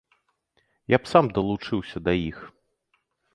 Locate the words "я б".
0.95-1.11